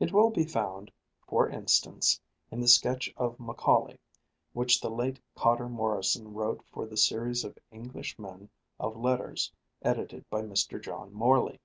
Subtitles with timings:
[0.00, 0.90] It will be found,
[1.28, 2.18] for instance,
[2.50, 4.00] in the sketch of Macaulay
[4.54, 8.48] which the late Cotter Morrison wrote for the series of English Men
[8.80, 9.52] of Letters
[9.82, 10.82] edited by Mr.
[10.82, 11.60] John Morley.